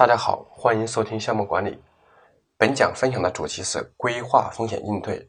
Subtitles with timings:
[0.00, 1.78] 大家好，欢迎收听项目管理。
[2.56, 5.28] 本讲分享的主题是规划风险应对。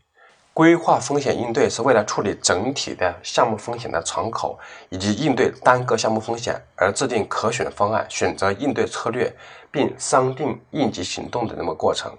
[0.53, 4.57] 规划风险应对是为了处理整体的项目风险的敞口，
[4.87, 9.29] 以及应对单个项目风险而制定可选方案、选择应对策略，
[9.69, 12.09] 并商定应急行动的那么过程。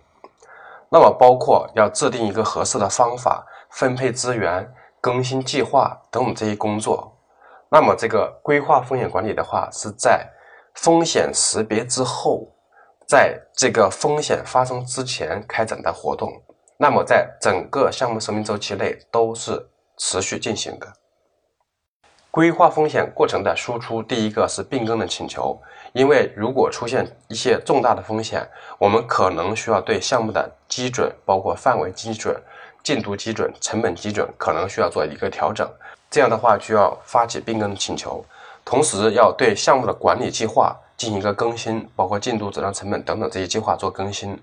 [0.90, 7.16] 那么包括要制定一个合适的方法、分配资源、更新计划等等这些工作。
[7.70, 10.28] 那么这个规划风险管理的话，是在
[10.74, 12.48] 风险识别之后，
[13.06, 16.32] 在这个风险发生之前开展的活动。
[16.78, 19.68] 那么，在整个项目生命周期内都是
[19.98, 20.92] 持续进行的。
[22.30, 25.60] 规划风险过程的输出，第一个是变更的请求，
[25.92, 32.34] 因为如果出现一些重大的风险，我们可能需要对项目的基准，包括范围基准、
[32.82, 35.70] 进度基准、成本基准，可能需要做一个调整。
[36.10, 38.24] 这样的话，就要发起变更的请求，
[38.64, 44.38] 同时要对项目的管理计划进行一个更新，包括进度、质量、成本等等这些计划做更新。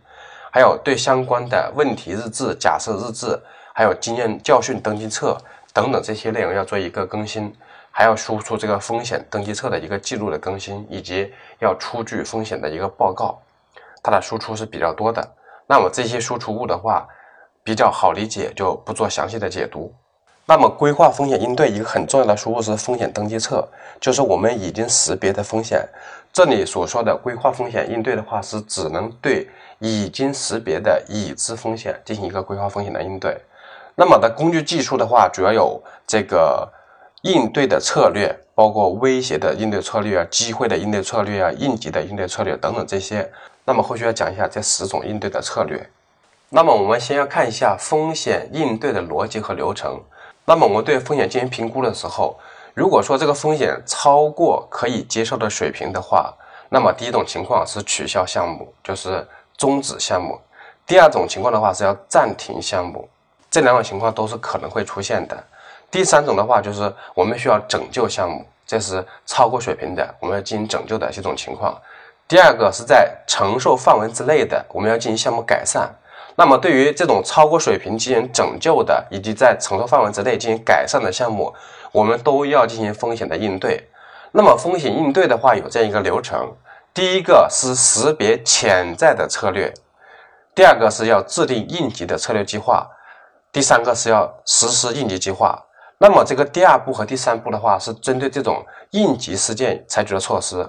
[0.52, 3.39] 还有对相关的问题日志、假设日志，
[3.73, 5.38] 还有经验教训登记册
[5.73, 7.53] 等等这些内容要做一个更新，
[7.92, 13.39] 还要输出这个风险登记册的一个记录的更新，以及要出具风险的一个报告，
[14.02, 15.26] 它的输出是比较多的。
[15.67, 17.08] 那么这些输出物的话
[17.64, 19.94] 比较好理解，就不做详细的解读。
[20.50, 23.64] 那么规划风险应对一个很重要的输入是风险登记册，
[24.02, 25.88] 就是我们已经识别的风险。
[26.33, 33.38] 这里所说的规划风险应对的话，是只能对已经识别的已知风险进行一个规划风险的应对。
[33.94, 36.67] 那么的工具技术的话，主要有这个
[37.22, 43.31] 应对的策略，包括威胁的应对策略啊、机会的应对策略啊、应急的应对策略等等这些。
[43.66, 45.88] 那么后续要讲一下这十种应对的策略。
[46.50, 50.02] 那么我们先要看一下风险应对的逻辑和流程。
[50.50, 52.36] 那么我们对风险进行评估的时候，
[52.73, 56.33] 如果说这个风险超过可以接受的水平的话，
[56.69, 59.23] 那么第一种情况是取消项目，就是
[59.55, 60.33] 终止项目；
[60.88, 63.08] 第二种情况的话是要暂停项目，
[63.52, 65.38] 这两种情况都是可能会出现的。
[65.92, 71.80] 第三种的话就是我们需要拯救项目，这是超过水平的，我们要进行拯救的这种情况。
[72.27, 75.93] 第二个是在承受范围之内的，我们要进行项目改善。
[76.39, 81.54] 那么，对于这种超过水平进行拯救的，以及在承受范围之内进行改善的项目，
[81.92, 83.89] 我们都要进行风险的应对。
[84.32, 86.55] 那么，风险应对的话，有这样一个流程：
[86.94, 89.70] 第一个是识别潜在的策略；
[90.55, 92.88] 第二个是要制定应急的策略计划；
[93.52, 95.61] 第三个是要实施应急计划。
[95.98, 100.66] 那么，这个第二步和第三步的话，是针对这种应急事件采取的措施。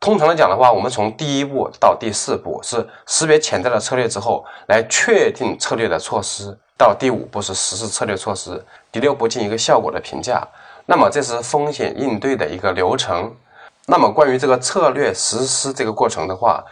[0.00, 8.54] 通常来讲的话，我们从第一步到第四步是识别潜在的策略之后，来确定策略的措施；到第五步是实施策略措施；
[8.90, 10.42] 第六步进行一个效果的评价。
[10.86, 13.30] 那么这是风险应对的一个流程。
[13.86, 16.64] 那么关于这个策略实施这个过程的话，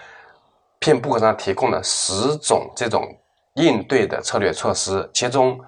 [0.79, 3.15] 片布上提供了十种这种
[3.57, 5.61] 应对的策略措施，其中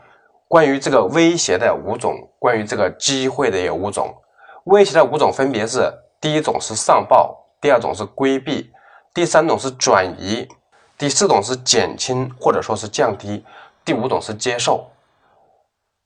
[0.49, 4.15] 关于这个威胁的五种，关于这个机会的有五种。
[4.65, 7.37] 威胁的五种分别是：第一种是上报。
[7.61, 8.73] 第二种是规避，
[9.13, 10.49] 第三种是转移，
[10.97, 13.45] 第四种是减轻或者说是降低，
[13.85, 14.91] 第五种是接受。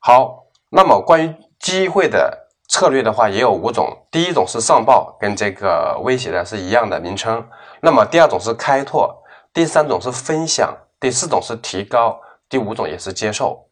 [0.00, 3.96] 好，那么关于机会的策略的话，也有五种。
[4.10, 7.46] 第一种是上报，跟这个威胁的是一样的名称。
[7.80, 9.22] 那么第二种是开拓，
[9.52, 13.64] 第三种是分享，第四种是提高，第五种也是接受。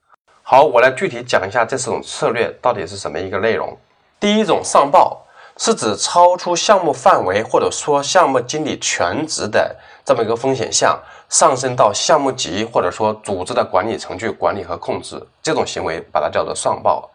[0.45, 3.77] 好，我来具体讲一下这四种策略到底是什么一个内容。
[4.21, 5.22] 第一种上报。
[5.65, 17.09] 是指超出项目范围或者说项目经理全职的这么一个风险项，上升到项目级或者说组织的管理程序管理和控制这种行为，把它叫做上报。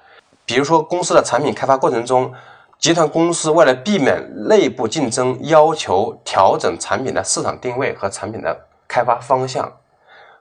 [0.45, 2.33] 比如说公司的产品开发过程中，
[2.79, 8.57] 集团公司为了避免内部竞争，要求调整产品的市场定位和产品的
[8.87, 9.69] 开发方向，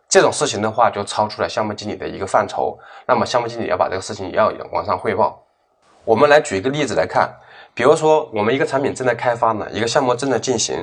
[0.09, 5.43] 这种事情的话就超出了项目经理的一个范畴，那么项目经理要把这个事情要往上汇报。
[6.05, 7.29] 我们来举一个例子来看。
[7.77, 10.75] 比如说，我们一个产品正在开发呢，一个项目正在进行，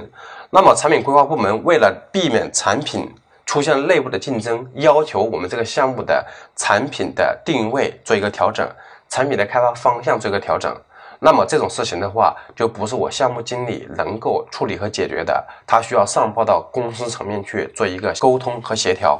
[0.51, 3.11] 那么产品规划部门为了避免产品
[3.47, 6.23] 出现内部的竞争，要求我们这个项目的
[6.55, 8.69] 产品的定位做一个调整，
[9.09, 10.71] 产品的开发方向做一个调整。
[11.19, 19.19] 那么这种事情的话，就不是我项目经理能够处理和解决的，他需要上报到公司层面去做一个沟通和协调，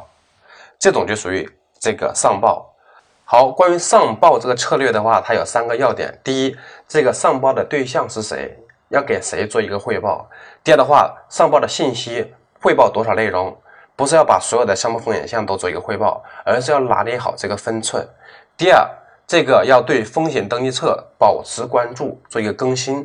[0.77, 1.49] 这种就属于
[1.79, 2.69] 这个上报。
[3.33, 6.15] 好，关于上报这个策略的话，它有三个要点。
[6.23, 6.55] 第一，
[6.87, 8.55] 这个上报的对象是谁，
[8.89, 10.29] 要给谁做一个汇报。
[10.63, 12.31] 第二的话，上报的信息
[12.61, 13.57] 汇报多少内容，
[13.95, 18.07] 不是要把所有的项目风险项都做一个汇报，而是要拿捏好这个分寸。
[18.55, 18.87] 第二，
[19.25, 23.03] 这个要对风险登记册保持关注，做一个更新。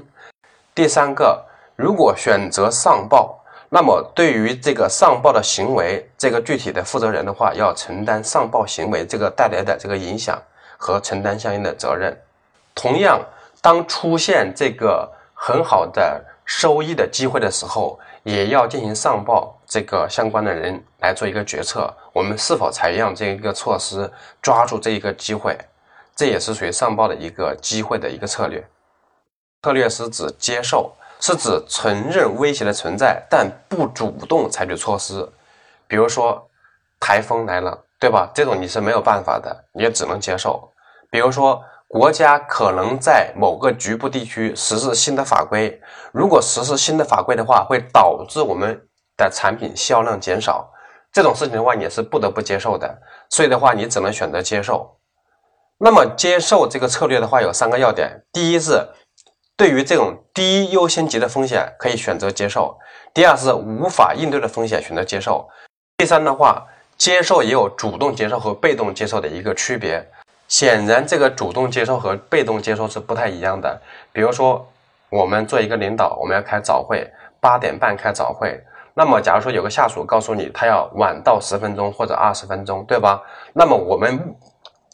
[0.74, 1.42] 第三个，
[1.74, 10.42] 如果选择上报，那么对于这个上报的行为，这个具体的负责人的话，要承担上报行为这个带来的这个影响
[10.78, 12.18] 和承担相应的责任。
[12.74, 13.20] 同样，
[13.60, 24.10] 当出现这个很好的收益的机会的时候，也要进行上报，这个相关的人来做一个决策，我们是否采样这一个措施，
[24.40, 25.54] 抓住这一个机会，
[26.16, 28.66] 这也是属于上报的一个机会的一个策略。
[29.62, 30.90] 策略是指接受。
[31.20, 35.28] 是指承认威胁的存在，但不主动采取措施。
[35.86, 36.48] 比如说，
[37.00, 38.30] 台风来了，对吧？
[38.34, 40.70] 这种你是没有办法的，你也只能接受。
[41.10, 45.80] 比如说，国家可能在某个局部地区实施新的法规，
[46.12, 48.80] 如果实施新的法规的话，会导致我们
[49.16, 50.70] 的产品销量减少。
[51.12, 52.96] 这种事情的话，你是不得不接受的。
[53.30, 54.94] 所以的话，你只能选择接受。
[55.78, 58.86] 那么，接受这个策略的话，有三个要点：第一是。
[59.58, 62.78] 对于这种低优先级的风险，可以选择接受；
[63.12, 65.44] 第二是无法应对的风险，选择接受；
[65.96, 66.64] 第三的话，
[66.96, 70.08] 接受也有主动接受和被动接受的一个区别。
[70.46, 73.82] 显然，这个主动接受和被动接受是不太一样的。
[74.12, 74.64] 比如说，
[75.10, 77.04] 我们做一个领导，我们要开早会，
[77.40, 78.62] 八点半开早会。
[78.94, 83.20] 那么，假如说有个下属告诉你，他要晚到十分钟或者二十分钟，对吧？
[83.52, 84.36] 那么我们。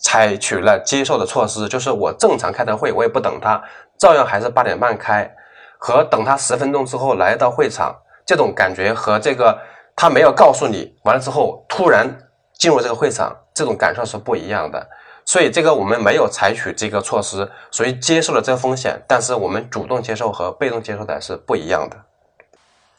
[0.04, 3.60] 采取了接受的措施，就是我正常开的会，我也不等他，
[3.98, 5.34] 照样还是八点半开，
[5.78, 7.96] 和等他十分钟之后来到会场，
[8.26, 9.58] 这种感觉和这个
[9.96, 12.18] 他没有告诉你，完了之后突然
[12.58, 14.86] 进入这个会场，这种感受是不一样的。
[15.24, 21.96] 所以这个我们没有采取这个措施，所以接受了这个风险，但是我们主动接受和被动接受的是不一样的。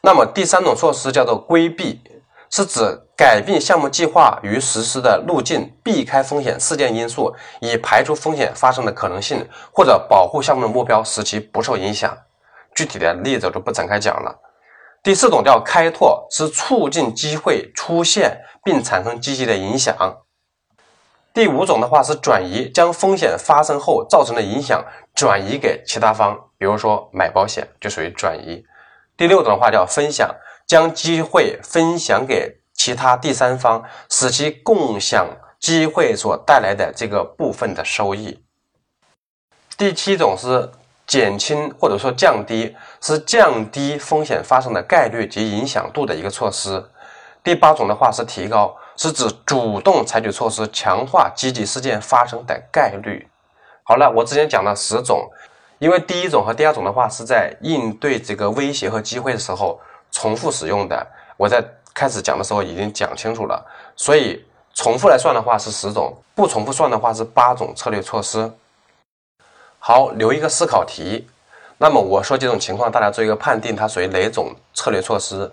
[0.00, 2.02] 那么第三种措施叫做规避。
[2.50, 12.16] 是指改变项目计划与实施的路径，避开风险事件因素，以排除风险发生的可能性，或者保护项目的目标，使其不受影响。
[12.74, 14.38] 具体的例子就不展开讲了。
[15.02, 19.94] 第四种叫开拓，是促进机会出现并产生积极的影响。
[21.32, 24.84] 第五种的话是转移，将风险发生后造成的影响
[25.14, 28.64] 转移给其他方，比如说买保险就属于转移。
[29.16, 30.34] 第六种的话叫分享。
[30.66, 35.26] 将机会分享给其他第三方，使其共享
[35.60, 38.42] 机会所带来的这个部分的收益。
[39.78, 40.70] 第七种是
[41.06, 46.84] 减轻或者说降低，是降低风险发生的概率及影响度的一个措施。
[47.44, 53.28] 第八种的话是提高，是指主动采取措施，强化积极事件发生的概率。
[53.84, 55.30] 好了，我之前讲了十种，
[55.78, 59.80] 因为第一种和第二种的话是在应对这个威胁和机会的时候。
[60.16, 63.62] 重复使用的，我在开始讲的时候已经讲清楚了，
[63.94, 64.42] 所以
[64.72, 68.50] 重复来算的话是十种，不重复算的话是八种策略措施。
[69.78, 71.28] 好，留一个思考题。
[71.76, 75.52] 那么我说几种情况，大家做一个判定，它属于哪种策略措施？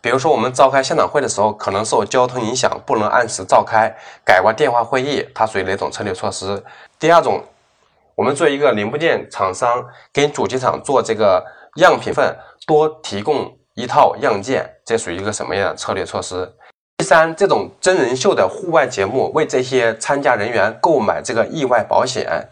[0.00, 3.94] 比如说我们召开现场会的时候，可能受交通影响，不能按时召开，
[4.24, 6.64] 改为电话会议，它属于哪种策略措施？
[6.98, 7.44] 第二种，
[8.14, 9.84] 我们做一个零部件厂商，
[10.14, 11.44] 给主机厂做这个
[11.74, 12.34] 样品份，
[12.66, 13.54] 多提供。
[13.78, 16.52] 一套样件，这属于一个什么样的策略措施？
[16.96, 22.48] 第三，这种真人秀的户外节目，为这些参加人员购买这个意外保险。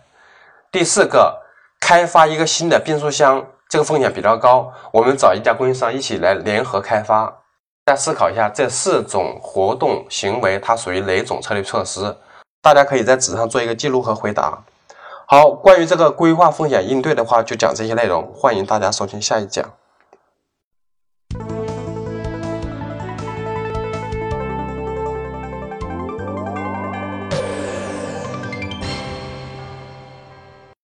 [0.70, 1.43] 第四个，
[1.81, 7.25] 开发一个新的变速箱，这个风险比较高，我们找一家供应商一起来联合开发。
[7.85, 12.16] 大家思考一下，这四种活动行为它属于哪种策略措施？
[12.62, 14.62] 大家可以在纸上做一个记录和回答。
[15.26, 19.68] 好，关于这个规划风险应对的话，就讲这些内容，欢迎大家收听下一讲。